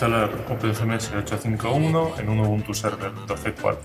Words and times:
instalar 0.00 0.30
OpenCMS 0.48 1.12
851 1.12 2.12
en 2.20 2.28
un 2.30 2.40
Ubuntu 2.40 2.72
Server 2.72 3.12
12.4, 3.12 3.76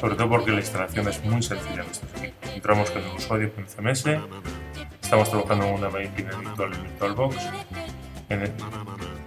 sobre 0.00 0.16
todo 0.16 0.28
porque 0.28 0.50
la 0.50 0.58
instalación 0.58 1.06
es 1.06 1.24
muy 1.24 1.40
sencilla 1.40 1.84
en 1.84 1.88
estos 1.88 2.10
equipos. 2.20 2.50
Entramos 2.50 2.90
con 2.90 3.04
el 3.04 3.14
usuario 3.14 3.52
OpenCMS, 3.54 4.06
estamos 5.00 5.30
trabajando 5.30 5.66
en 5.66 5.74
una 5.74 5.88
máquina 5.88 6.36
virtual 6.36 6.72
en 6.74 6.82
VirtualBox. 6.82 7.36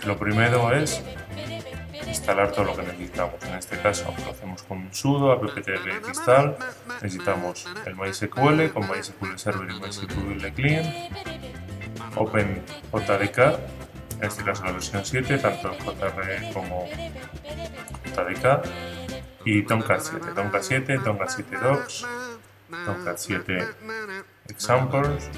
lo 0.05 0.18
primero 0.18 0.74
es 0.74 1.02
instalar 2.05 2.51
todo 2.51 2.65
lo 2.65 2.75
que 2.75 2.82
necesitamos. 2.82 3.42
En 3.46 3.54
este 3.54 3.78
caso 3.78 4.14
lo 4.25 4.32
hacemos 4.32 4.64
con 4.64 4.79
un 4.79 4.93
sudo 4.93 5.32
apt-get 5.32 6.06
install. 6.06 6.57
Necesitamos 7.01 7.65
el 7.86 7.96
MySQL 7.96 8.74
con 8.74 8.89
MySQL 8.89 9.38
Server 9.38 9.70
y 9.71 9.79
MySQL 9.79 10.54
Client, 10.54 11.14
OpenJDK, 12.18 13.79
este 14.21 14.43
caso 14.43 14.64
la 14.65 14.71
versión 14.73 15.05
7, 15.05 15.37
tanto 15.37 15.75
JR 15.79 16.54
como 16.54 16.87
JDK, 18.15 18.65
y 19.46 19.64
Tomcat 19.64 20.01
7, 20.01 20.27
Tomcat 20.36 20.61
7, 20.61 21.00
Tomcat 21.00 21.29
7 21.29 21.57
Docs, 21.57 22.05
Tomcat 22.86 23.18
7 23.18 23.68
Examples 24.50 25.29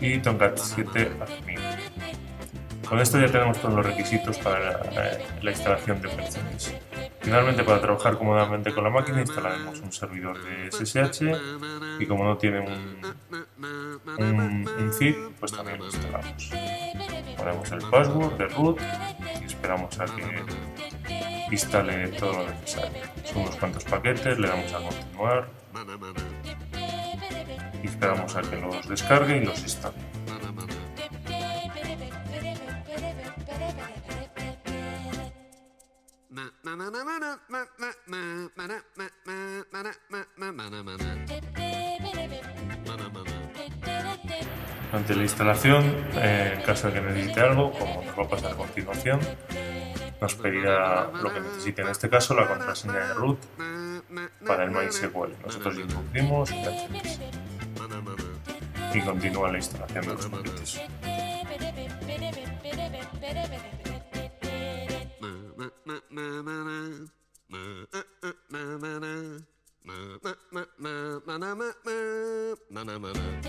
y 0.00 0.18
Tomcat 0.18 0.56
7 0.56 1.12
Admin. 1.20 1.58
Con 2.88 3.00
esto 3.00 3.18
ya 3.18 3.26
tenemos 3.26 3.58
todos 3.60 3.74
los 3.74 3.86
requisitos 3.86 4.38
para 4.38 4.82
la, 5.40 5.50
instalación 5.50 6.00
de 6.02 6.08
OpenCMS. 6.08 6.74
Finalmente, 7.20 7.64
para 7.64 7.80
trabajar 7.80 8.18
cómodamente 8.18 8.74
con 8.74 8.84
la 8.84 8.90
máquina, 8.90 9.20
instalaremos 9.20 9.80
un 9.80 9.90
servidor 9.90 10.38
de 10.44 10.70
SSH 10.70 11.22
y 11.98 12.06
como 12.06 12.24
no 12.24 12.36
tiene 12.36 12.60
un, 12.60 13.06
un, 14.18 14.92
zip, 14.92 15.16
pues 15.40 15.52
también 15.52 15.78
lo 15.78 15.86
instalamos. 15.86 16.50
Ponemos 17.44 17.72
el 17.72 17.90
password 17.90 18.38
de 18.38 18.46
root 18.46 18.80
y 19.42 19.44
esperamos 19.44 20.00
a 20.00 20.06
que 20.06 21.52
instale 21.52 22.08
todo 22.08 22.32
lo 22.32 22.48
necesario. 22.48 23.02
Son 23.22 23.42
unos 23.42 23.56
cuantos 23.56 23.84
paquetes, 23.84 24.38
le 24.38 24.48
damos 24.48 24.72
a 24.72 24.78
continuar 24.78 25.48
y 27.82 27.86
esperamos 27.86 28.34
a 28.34 28.40
que 28.40 28.56
los 28.56 28.88
descargue 28.88 29.36
y 29.36 29.44
los 29.44 29.60
instale. 29.62 30.13
Ante 44.94 45.16
la 45.16 45.22
instalación, 45.24 45.82
en 46.14 46.62
caso 46.62 46.86
de 46.86 46.94
que 46.94 47.00
necesite 47.00 47.40
algo, 47.40 47.72
como 47.72 48.04
nos 48.04 48.16
va 48.16 48.22
a 48.22 48.28
pasar 48.28 48.54
continuación, 48.54 49.18
nos 50.20 50.34
pedirá 50.36 51.10
lo 51.20 51.34
que 51.34 51.40
necesite, 51.40 51.82
en 51.82 51.88
este 51.88 52.08
caso 52.08 52.32
la 52.32 52.46
contraseña 52.46 53.08
de 53.08 53.14
root 53.14 53.38
para 54.46 54.62
el 54.62 54.70
MySQL. 54.70 55.32
Nosotros 55.44 55.78
introducimos 55.78 56.50
y 58.94 59.00
continúa 59.00 59.50
la 59.50 59.58
instalación 59.58 60.06
de 60.06 60.14
los 60.14 60.26
paquetes. 60.26 60.80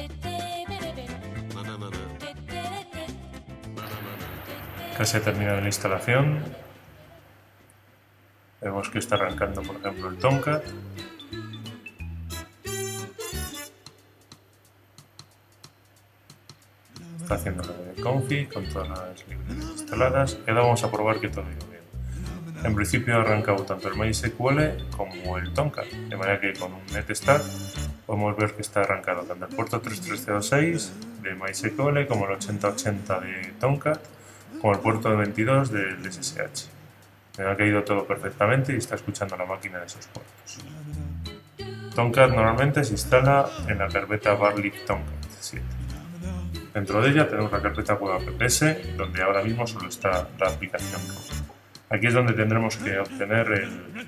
Casi 4.98 5.18
ha 5.18 5.22
terminado 5.22 5.60
la 5.60 5.68
instalación. 5.68 6.40
Vemos 8.62 8.90
que 8.90 9.00
está 9.00 9.16
arrancando, 9.16 9.62
por 9.62 9.76
ejemplo, 9.76 10.08
el 10.10 10.18
Tomcat. 10.18 10.64
Está 17.22 17.36
haciendo 17.36 17.64
la 17.64 17.74
de 17.74 18.02
config 18.02 18.54
con 18.54 18.70
todas 18.70 18.88
las 18.88 19.28
librerías 19.28 19.72
instaladas. 19.72 20.38
Y 20.48 20.50
ahora 20.50 20.62
vamos 20.62 20.84
a 20.86 20.92
probar 20.92 21.20
que 21.20 21.28
todo 21.28 21.44
ido 21.44 21.68
bien. 21.68 21.84
En 22.64 22.74
principio 22.74 23.18
ha 23.18 23.22
arrancado 23.22 23.66
tanto 23.66 23.90
el 23.90 23.96
MySQL 23.96 24.92
como 24.96 25.38
el 25.38 25.54
Tomcat, 25.54 25.88
de 25.88 26.16
manera 26.16 26.40
que 26.40 26.54
con 26.54 26.72
un 26.72 26.86
netstart 26.94 27.44
podemos 28.06 28.38
ver 28.38 28.54
que 28.54 28.62
está 28.62 28.82
arrancado 28.82 29.24
tanto 29.24 29.46
el 29.46 29.56
puerto 29.56 29.82
3306 29.82 30.94
de 31.22 31.36
MySQL 31.36 32.08
como 32.08 32.28
el 32.28 32.32
8080 32.36 33.20
de 33.20 33.54
Tomcat 33.60 34.15
como 34.62 34.74
el 34.74 34.80
puerto 34.80 35.16
22 35.16 35.72
del 35.72 36.12
SSH. 36.12 36.70
Me 37.38 37.46
ha 37.46 37.56
caído 37.56 37.84
todo 37.84 38.06
perfectamente 38.06 38.74
y 38.74 38.78
está 38.78 38.96
escuchando 38.96 39.36
la 39.36 39.46
máquina 39.46 39.80
de 39.80 39.86
esos 39.86 40.08
puertos. 40.08 40.60
Tomcat 41.96 42.30
normalmente 42.32 42.84
se 42.84 42.92
instala 42.92 43.50
en 43.68 43.78
la 43.78 43.88
carpeta 43.88 44.34
barley 44.36 44.72
Tomcat 44.86 45.26
7. 45.40 45.66
Dentro 46.74 47.02
de 47.02 47.10
ella 47.10 47.28
tenemos 47.28 47.52
la 47.52 47.62
carpeta 47.62 47.94
web 47.94 48.16
apps, 48.16 48.66
donde 48.98 49.22
ahora 49.22 49.42
mismo 49.42 49.66
solo 49.66 49.88
está 49.88 50.28
la 50.38 50.50
aplicación 50.50 51.02
Aquí 51.90 52.08
es 52.08 52.14
donde 52.14 52.34
tendremos 52.34 52.76
que 52.76 53.00
obtener 53.00 53.48
el, 53.52 54.08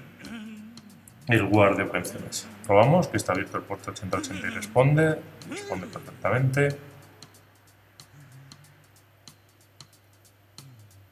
el 1.28 1.44
WAR 1.44 1.78
de 1.78 1.84
OpenCMS. 1.84 2.48
Probamos 2.66 3.08
que 3.08 3.16
está 3.16 3.32
abierto 3.32 3.58
el 3.58 3.64
puerto 3.64 3.92
8080 3.92 4.48
y 4.48 4.50
responde, 4.50 5.20
responde 5.50 5.88
perfectamente. 5.88 6.78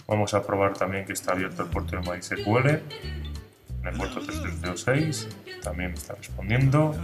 Vamos 0.07 0.33
a 0.33 0.43
probar 0.45 0.73
también 0.73 1.05
que 1.05 1.13
está 1.13 1.31
abierto 1.31 1.63
el 1.63 1.69
puerto 1.69 1.95
de 1.95 2.01
MySQL, 2.01 2.67
en 2.69 3.87
el 3.87 3.97
puerto 3.97 4.19
3306, 4.19 5.27
también 5.63 5.93
está 5.93 6.15
respondiendo. 6.15 6.95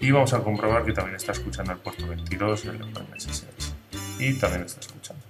Y 0.00 0.10
vamos 0.10 0.32
a 0.32 0.42
comprobar 0.42 0.84
que 0.84 0.92
también 0.92 1.16
está 1.16 1.32
escuchando 1.32 1.72
el 1.72 1.78
puerto 1.78 2.06
22 2.06 2.64
del 2.64 2.82
OpenSSH. 2.82 3.72
Y 4.18 4.34
también 4.34 4.62
está 4.62 4.80
escuchando. 4.80 5.22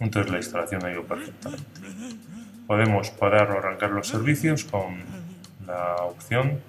Entonces 0.00 0.30
la 0.30 0.38
instalación 0.38 0.84
ha 0.84 0.92
ido 0.92 1.04
perfectamente. 1.04 1.64
Podemos 2.66 3.10
parar 3.10 3.50
o 3.50 3.58
arrancar 3.58 3.90
los 3.90 4.06
servicios 4.08 4.64
con 4.64 5.02
la 5.66 5.96
opción, 5.96 6.60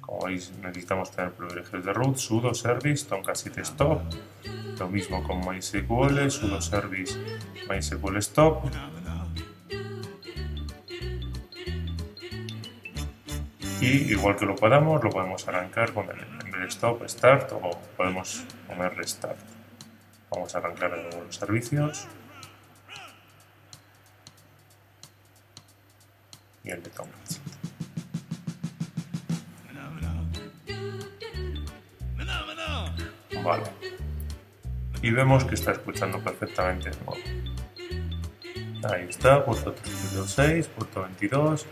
como 0.00 0.26
veis 0.26 0.52
necesitamos 0.62 1.10
tener 1.10 1.32
privilegios 1.32 1.84
de 1.84 1.92
root, 1.92 2.16
sudo 2.16 2.54
service, 2.54 3.06
tomcat 3.06 3.36
7 3.36 3.60
stop, 3.62 4.02
lo 4.78 4.88
mismo 4.88 5.22
con 5.22 5.40
MySQL, 5.40 6.30
sudo 6.30 6.60
service, 6.60 7.18
MySQL 7.68 8.16
stop, 8.18 8.64
y 13.84 14.12
igual 14.12 14.36
que 14.36 14.46
lo 14.46 14.56
podamos, 14.56 15.04
lo 15.04 15.10
podemos 15.10 15.46
arrancar 15.46 15.92
con 15.92 16.08
el, 16.08 16.68
stop, 16.68 17.06
start 17.06 17.52
o 17.52 17.70
podemos 17.96 18.44
poner 18.66 18.96
restart. 18.96 19.38
Vamos 20.30 20.54
a 20.54 20.58
arrancar 20.58 20.90
los 20.90 21.36
servicios. 21.36 22.06
Y 26.64 26.70
el 26.70 26.82
de 26.82 26.90
Vale. 33.42 33.83
Y 35.04 35.10
vemos 35.10 35.44
que 35.44 35.54
está 35.54 35.72
escuchando 35.72 36.18
perfectamente 36.18 36.90
nuevo. 37.04 37.22
Ahí 38.90 39.04
está, 39.06 39.44
puerto 39.44 39.74
326, 39.74 40.66
puerto 40.68 41.02
22, 41.02 41.66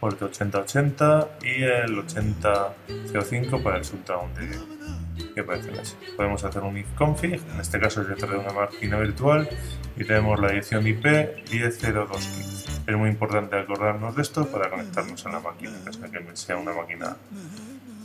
puerto 0.00 0.24
8080 0.24 1.38
y 1.44 1.62
el 1.62 1.96
8005 1.96 3.62
para 3.62 3.76
el 3.76 3.84
shutdown 3.84 4.34
de, 4.34 5.30
que 5.32 5.44
parecen 5.44 5.78
así. 5.78 5.94
Podemos 6.16 6.42
hacer 6.42 6.60
un 6.64 6.76
ifconfig, 6.76 7.40
en 7.54 7.60
este 7.60 7.78
caso 7.78 8.02
es 8.02 8.08
dentro 8.08 8.26
de 8.26 8.38
una 8.38 8.52
máquina 8.52 8.98
virtual 8.98 9.48
y 9.96 10.02
tenemos 10.02 10.40
la 10.40 10.48
dirección 10.48 10.84
IP 10.84 11.04
100215. 11.52 12.82
Es 12.88 12.96
muy 12.96 13.10
importante 13.10 13.60
acordarnos 13.60 14.16
de 14.16 14.22
esto 14.22 14.44
para 14.50 14.68
conectarnos 14.68 15.24
a 15.24 15.30
la 15.30 15.38
máquina, 15.38 15.70
que 15.84 16.36
sea 16.36 16.56
una 16.56 16.72
máquina 16.72 17.16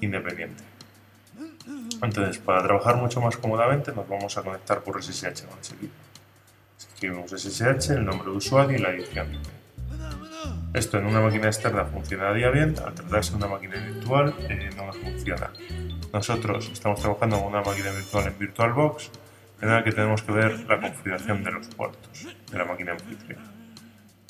independiente. 0.01 0.63
Entonces, 2.01 2.37
para 2.37 2.63
trabajar 2.63 2.97
mucho 2.97 3.21
más 3.21 3.37
cómodamente, 3.37 3.91
nos 3.91 4.07
vamos 4.07 4.37
a 4.37 4.43
conectar 4.43 4.81
por 4.81 5.01
SSH 5.01 5.45
con 5.47 5.59
ese 5.59 5.75
equipo. 5.75 5.93
Escribimos 6.77 7.31
SSH, 7.31 7.91
el 7.93 8.05
nombre 8.05 8.29
de 8.29 8.37
usuario 8.37 8.77
y 8.77 8.81
la 8.81 8.91
dirección. 8.91 9.27
Esto 10.73 10.97
en 10.97 11.05
una 11.07 11.21
máquina 11.21 11.47
externa 11.47 11.85
funcionaría 11.85 12.49
bien, 12.49 12.75
al 12.85 12.93
tratarse 12.93 13.31
de 13.31 13.37
una 13.37 13.47
máquina 13.47 13.75
virtual 13.75 14.35
eh, 14.49 14.69
no 14.75 14.93
funciona. 14.93 15.51
Nosotros 16.13 16.69
estamos 16.71 17.01
trabajando 17.01 17.37
con 17.39 17.47
una 17.47 17.61
máquina 17.61 17.91
virtual 17.91 18.27
en 18.27 18.37
VirtualBox, 18.37 19.11
en 19.61 19.69
la 19.69 19.83
que 19.83 19.91
tenemos 19.91 20.21
que 20.21 20.31
ver 20.31 20.59
la 20.67 20.79
configuración 20.79 21.43
de 21.43 21.51
los 21.51 21.67
puertos 21.69 22.27
de 22.51 22.57
la 22.57 22.65
máquina 22.65 22.91
anfitrión. 22.91 23.41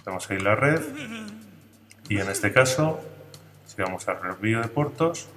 Tenemos 0.03 0.29
ahí 0.31 0.39
la 0.39 0.55
red 0.55 0.81
y 2.07 2.19
en 2.19 2.29
este 2.29 2.53
caso, 2.53 3.01
si 3.65 3.81
vamos 3.81 4.07
al 4.07 4.21
review 4.21 4.61
de 4.61 4.69
puertos, 4.69 5.27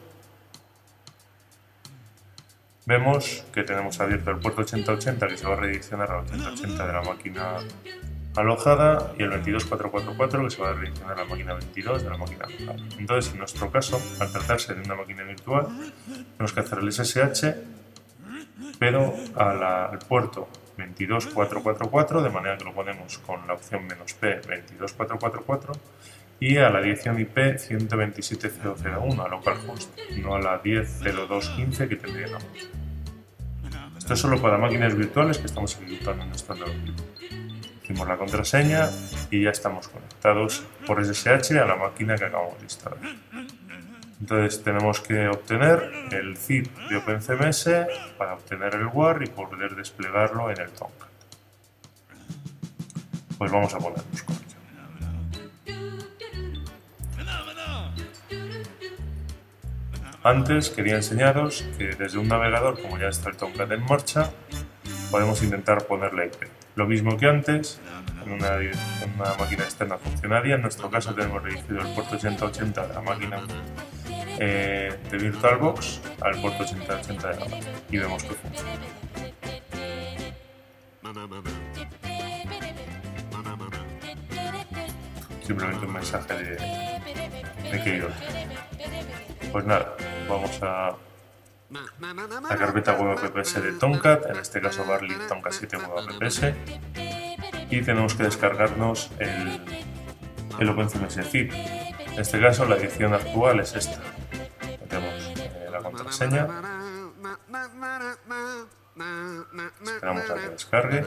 vemos 2.87 3.44
que 3.53 3.62
tenemos 3.62 4.00
abierto 4.00 4.31
el 4.31 4.38
puerto 4.38 4.62
8080 4.62 5.29
que 5.29 5.37
se 5.37 5.47
va 5.47 5.55
a 5.55 5.56
redireccionar 5.56 6.11
al 6.11 6.25
8080 6.25 6.87
de 6.87 6.93
la 6.93 7.03
máquina 7.03 7.59
alojada 8.37 9.12
y 9.19 9.23
el 9.23 9.31
22444 9.31 10.44
que 10.44 10.50
se 10.50 10.62
va 10.62 10.71
a 10.71 10.73
redireccionar 10.75 11.19
a 11.19 11.23
la 11.23 11.29
máquina 11.29 11.55
22 11.55 12.03
de 12.05 12.11
la 12.11 12.17
máquina 12.17 12.47
local. 12.47 12.88
Entonces, 12.99 13.32
en 13.32 13.38
nuestro 13.38 13.71
caso, 13.71 14.00
al 14.21 14.31
tratarse 14.31 14.75
de 14.75 14.82
una 14.82 14.94
máquina 14.94 15.25
virtual, 15.25 15.67
tenemos 16.06 16.53
que 16.53 16.61
hacer 16.61 16.79
el 16.79 16.93
SSH, 16.93 17.55
pero 18.79 19.15
al 19.37 19.99
puerto 19.99 20.49
22444, 20.77 22.23
de 22.23 22.31
manera 22.31 22.56
que 22.56 22.65
lo 22.65 22.73
ponemos 22.73 23.19
con 23.19 23.47
la 23.47 23.55
opción 23.55 23.87
"-p", 23.88 24.41
22444, 24.41 25.73
y 26.40 26.56
a 26.56 26.70
la 26.70 26.81
dirección 26.81 27.20
IP 27.20 27.37
127.0.0.1 27.37 29.25
a 29.25 29.28
localhost, 29.28 29.96
no 30.22 30.34
a 30.34 30.40
la 30.40 30.62
10.02.15 30.62 31.88
que 31.88 31.96
tendríamos. 31.96 32.44
Esto 33.98 34.14
es 34.14 34.20
solo 34.20 34.40
para 34.40 34.56
máquinas 34.56 34.96
virtuales 34.96 35.38
que 35.38 35.46
estamos 35.46 35.76
ejecutando 35.76 36.22
en 36.22 36.31
nuestro 36.31 36.54
Android. 36.54 36.75
Hicimos 37.82 38.08
la 38.08 38.16
contraseña 38.16 38.88
y 39.31 39.42
ya 39.42 39.50
estamos 39.50 39.88
conectados 39.88 40.64
por 40.87 41.04
SSH 41.04 41.58
a 41.58 41.66
la 41.66 41.76
máquina 41.76 42.16
que 42.16 42.25
acabamos 42.25 42.56
de 42.56 42.64
instalar. 42.64 42.98
Entonces 44.20 44.62
tenemos 44.62 45.00
que 45.00 45.28
obtener 45.28 45.93
el 46.12 46.36
zip 46.36 46.66
de 46.88 46.96
OpenCMS 46.96 47.69
para 48.16 48.34
obtener 48.34 48.75
el 48.75 48.86
WAR 48.86 49.22
y 49.22 49.26
poder 49.26 49.76
desplegarlo 49.76 50.50
en 50.50 50.60
el 50.60 50.70
Tomcat. 50.70 51.08
Pues 53.38 53.52
vamos 53.52 53.75
a 53.75 53.78
ponernos 53.78 54.22
con 54.22 54.39
Antes 60.22 60.69
quería 60.69 60.96
enseñaros 60.96 61.64
que 61.78 61.94
desde 61.94 62.19
un 62.19 62.28
navegador, 62.28 62.81
como 62.82 62.99
ya 62.99 63.08
está 63.08 63.31
el 63.31 63.37
Tomcat 63.37 63.72
en 63.72 63.82
marcha, 63.87 64.31
podemos 65.11 65.43
intentar 65.43 65.87
ponerle 65.87 66.26
IP. 66.26 66.46
Lo 66.75 66.87
mismo 66.87 67.17
que 67.17 67.26
antes, 67.26 67.81
en 68.26 68.32
una, 68.32 68.58
máquina 69.38 69.64
externa 69.64 69.96
funcionaría, 69.96 70.56
en 70.56 70.62
nuestro 70.62 70.90
caso 70.90 71.14
tenemos 71.14 71.43
dirigido 71.43 71.81
el 71.81 71.94
puerto 71.94 72.17
8080 72.17 72.87
de 72.87 72.94
la 72.94 73.00
máquina 73.00 73.40
eh, 74.38 74.94
de 75.11 75.19
VirtualBox 75.19 76.00
al 76.20 76.40
puerto 76.43 76.64
8080 76.64 77.28
de 77.28 77.34
la 77.38 77.44
máquina 77.46 77.67
y 77.90 77.99
vemos 77.99 78.22
que 78.22 78.34
funciona. 78.34 78.70
Simplemente 85.46 85.87
un 85.87 85.93
mensaje 85.93 86.34
de, 86.34 86.50
de 87.70 87.82
que 87.82 88.05
Pues 89.50 89.64
nada, 89.64 89.96
vamos 90.31 90.62
a 90.62 90.97
la 92.49 92.56
carpeta 92.56 92.97
WebPS 92.97 93.62
de 93.62 93.73
Tomcat, 93.73 94.27
en 94.31 94.37
este 94.37 94.61
caso 94.61 94.85
Barley 94.85 95.17
Tomcat 95.29 95.53
7 95.53 95.77
WebPS, 95.77 96.55
y 97.71 97.82
tenemos 97.82 98.15
que 98.15 98.25
descargarnos 98.25 99.11
el, 99.19 99.61
el 100.59 100.69
OpenCMS 100.69 101.29
zip. 101.29 101.53
En 101.53 102.21
este 102.21 102.41
caso 102.41 102.65
la 102.65 102.77
edición 102.77 103.12
actual 103.15 103.61
es 103.61 103.75
esta. 103.75 104.00
Metemos 104.81 105.32
eh, 105.37 105.69
la 105.71 105.79
contraseña, 105.79 106.49
esperamos 109.82 110.31
a 110.31 110.35
que 110.35 110.49
descargue. 110.49 111.05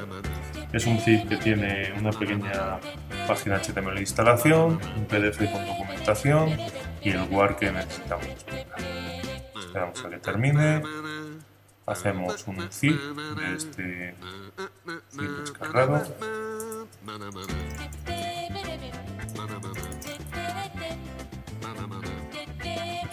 Es 0.71 0.85
un 0.85 0.99
zip 0.99 1.27
que 1.27 1.37
tiene 1.37 1.93
una 1.99 2.11
pequeña 2.11 2.79
página 3.27 3.59
HTML 3.59 3.95
de 3.95 4.01
instalación, 4.01 4.79
un 4.97 5.05
PDF 5.05 5.51
con 5.51 5.65
documentación 5.65 6.57
y 7.01 7.09
el 7.11 7.23
WAR 7.29 7.57
que 7.57 7.71
necesitamos 7.71 8.27
esperamos 9.73 10.05
a 10.05 10.09
que 10.11 10.17
termine, 10.19 10.83
hacemos 11.87 12.47
un 12.47 12.71
zip 12.71 12.95
de 12.95 13.55
este 13.55 14.15
zip 15.09 15.29
descargado. 15.39 16.03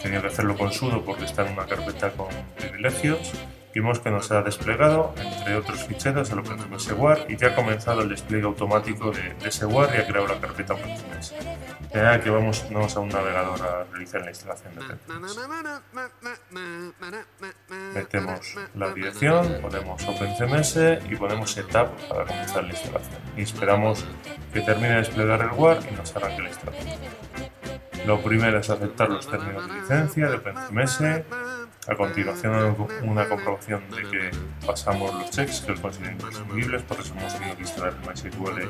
Tenía 0.03 0.21
que 0.21 0.27
hacerlo 0.27 0.55
con 0.55 0.71
sudo 0.71 1.03
porque 1.03 1.25
está 1.25 1.47
en 1.47 1.53
una 1.53 1.65
carpeta 1.65 2.11
con 2.11 2.29
privilegios 2.55 3.31
vimos 3.73 3.99
que 3.99 4.09
nos 4.09 4.31
ha 4.31 4.41
desplegado, 4.41 5.13
entre 5.17 5.55
otros 5.55 5.83
ficheros, 5.85 6.29
el 6.31 6.39
OpenCMS 6.39 6.91
WAR 6.93 7.25
y 7.29 7.37
ya 7.37 7.47
ha 7.49 7.55
comenzado 7.55 8.01
el 8.01 8.09
despliegue 8.09 8.45
automático 8.45 9.11
de, 9.11 9.35
ese 9.45 9.65
WAR 9.65 9.89
y 9.95 9.99
ha 9.99 10.07
creado 10.07 10.27
la 10.27 10.39
carpeta 10.39 10.73
OpenCMS. 10.73 11.33
De 11.91 11.97
manera 12.01 12.21
que 12.21 12.29
vamos, 12.29 12.65
vamos 12.71 12.95
a 12.95 12.99
un 12.99 13.09
navegador 13.09 13.61
a 13.61 13.83
realizar 13.91 14.21
la 14.21 14.29
instalación 14.29 14.75
de 14.75 14.81
OpenCMS. 14.81 15.39
Metemos 17.93 18.55
la 18.75 18.93
dirección, 18.93 19.61
ponemos 19.61 20.03
OpenCMS 20.07 20.77
y 21.09 21.15
ponemos 21.15 21.51
Setup 21.51 21.89
para 22.07 22.25
comenzar 22.25 22.63
la 22.63 22.71
instalación. 22.71 23.21
Y 23.37 23.41
esperamos 23.41 24.05
que 24.53 24.61
termine 24.61 24.89
de 24.89 24.97
desplegar 24.97 25.41
el 25.41 25.51
WAR 25.51 25.79
y 25.89 25.95
nos 25.95 26.15
arranque 26.15 26.41
la 26.41 26.49
instalación. 26.49 26.99
Lo 28.05 28.19
primero 28.21 28.57
es 28.59 28.69
aceptar 28.69 29.09
los 29.09 29.27
términos 29.27 29.67
de 29.67 29.73
licencia 29.75 30.29
de 30.29 30.37
OpenCMS 30.37 31.01
a 31.87 31.95
continuación, 31.95 32.75
una 33.03 33.27
comprobación 33.27 33.83
de 33.89 34.03
que 34.09 34.31
pasamos 34.65 35.13
los 35.13 35.31
checks 35.31 35.61
que 35.61 35.71
los 35.71 35.79
consideren 35.79 36.13
imprescindibles, 36.13 36.83
por 36.83 36.99
eso 36.99 37.13
hemos 37.17 37.33
tenido 37.33 37.55
que 37.55 37.61
instalar 37.63 37.93
MySQL 38.07 38.61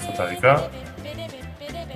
JDK. 0.00 0.70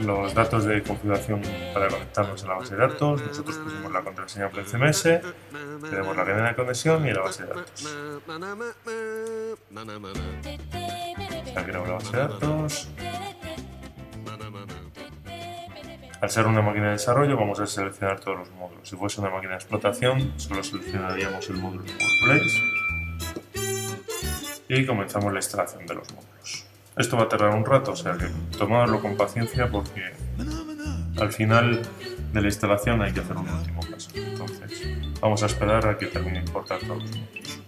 Los 0.01 0.33
datos 0.33 0.65
de 0.65 0.81
configuración 0.83 1.43
para 1.75 1.89
conectarnos 1.89 2.45
a 2.45 2.47
la 2.47 2.55
base 2.55 2.77
de 2.77 2.81
datos, 2.81 3.21
nosotros 3.21 3.57
pusimos 3.57 3.91
la 3.91 4.03
contraseña 4.03 4.49
por 4.49 4.65
CMS, 4.65 5.03
tenemos 5.03 6.17
la 6.17 6.25
cadena 6.25 6.49
de 6.49 6.55
conexión 6.55 7.05
y 7.07 7.13
la 7.13 7.23
base 7.23 7.43
de 7.43 7.49
datos. 7.49 7.97
Creado 11.65 11.87
la 11.87 11.93
base 11.95 12.17
de 12.17 12.19
datos. 12.19 12.89
Al 16.21 16.31
ser 16.31 16.47
una 16.49 16.63
máquina 16.63 16.87
de 16.87 16.93
desarrollo 16.93 17.37
vamos 17.37 17.61
a 17.61 17.67
seleccionar 17.67 18.19
todos 18.19 18.39
los 18.39 18.51
módulos. 18.51 18.89
Si 18.89 18.97
fuese 18.97 19.21
una 19.21 19.31
máquina 19.31 19.53
de 19.53 19.59
explotación 19.59 20.33
solo 20.37 20.65
seleccionaríamos 20.65 21.49
el 21.49 21.59
módulo 21.59 21.85
Workplace 21.85 22.59
y 24.69 24.85
comenzamos 24.85 25.33
la 25.33 25.39
instalación 25.39 25.87
de 25.87 25.95
los 25.95 26.13
módulos. 26.13 26.67
Esto 26.97 27.17
va 27.17 27.23
a 27.23 27.29
tardar 27.29 27.55
un 27.55 27.65
rato, 27.65 27.93
o 27.93 27.97
sea 27.97 28.15
que 28.15 28.27
tomadlo 28.57 29.01
con 29.01 29.17
paciencia 29.17 29.71
porque 29.71 30.13
al 31.21 31.33
final 31.33 31.83
de 32.33 32.41
la 32.41 32.49
instalación 32.49 33.01
hay 33.01 33.13
que 33.13 33.21
hacer 33.21 33.37
un 33.37 33.49
último 33.49 33.81
paso. 33.89 34.11
Entonces 34.15 35.21
vamos 35.21 35.43
a 35.45 35.47
esperar 35.47 35.87
a 35.87 35.97
que 35.97 36.07
termine 36.07 36.41
de 36.41 36.47
importar 36.47 36.81
todos 36.81 37.05
los 37.05 37.17
módulos. 37.17 37.59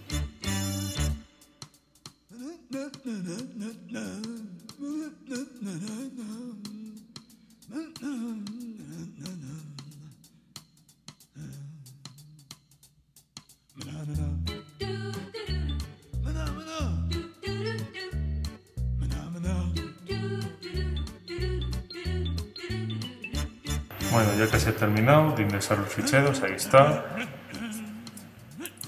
Bueno, 24.11 24.35
ya 24.35 24.59
se 24.59 24.71
ha 24.71 24.77
terminado 24.77 25.33
de 25.37 25.43
ingresar 25.45 25.79
los 25.79 25.89
ficheros, 25.95 26.43
ahí 26.43 26.55
está. 26.55 27.05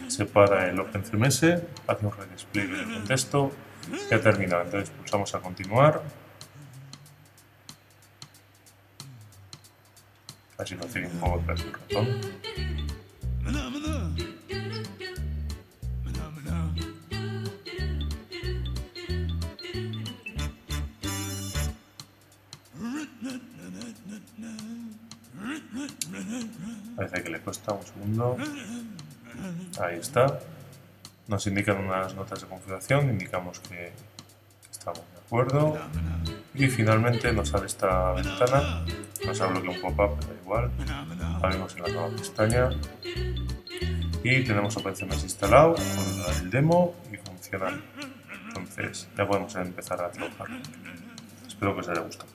Separa 0.08 0.68
el 0.68 0.80
OpenCMS, 0.80 1.42
hace 1.86 2.06
un 2.06 2.12
redespliegue 2.12 2.76
del 2.76 2.92
contexto. 2.92 3.52
Ya 4.10 4.20
terminado, 4.20 4.62
entonces 4.62 4.90
pulsamos 4.90 5.34
a 5.34 5.40
continuar. 5.40 6.02
Así 10.58 10.74
lo 10.74 10.86
tiene 10.86 11.08
un 11.08 11.18
poco 11.18 11.42
el 11.50 11.58
ratón. 11.58 12.20
Cuesta 27.44 27.72
un 27.72 27.82
segundo. 27.84 28.36
Ahí 29.80 29.98
está. 29.98 30.38
Nos 31.28 31.46
indican 31.46 31.78
unas 31.78 32.14
notas 32.14 32.40
de 32.40 32.46
configuración, 32.46 33.10
indicamos 33.10 33.60
que 33.60 33.92
estamos 34.70 35.00
de 35.12 35.20
acuerdo. 35.24 35.78
Y 36.54 36.68
finalmente 36.68 37.32
nos 37.32 37.48
sale 37.48 37.66
esta 37.66 38.12
ventana, 38.12 38.84
nos 39.24 39.38
bloqueado 39.38 39.70
un 39.70 39.80
pop-up, 39.80 40.18
pero 40.20 40.34
igual. 40.42 40.70
Abrimos 41.42 41.74
en 41.76 41.82
la 41.82 41.88
nueva 41.88 42.08
pestaña. 42.10 42.70
Y 44.24 44.44
tenemos 44.44 44.76
OpenCMS 44.76 45.24
instalado 45.24 45.74
con 45.74 46.34
el 46.36 46.50
demo 46.50 46.94
y 47.12 47.16
funcional. 47.16 47.82
Entonces 48.48 49.08
ya 49.16 49.26
podemos 49.26 49.54
empezar 49.56 50.00
a 50.00 50.10
trabajar. 50.10 50.46
Espero 51.46 51.74
que 51.74 51.80
os 51.80 51.88
haya 51.88 52.00
gustado. 52.02 52.31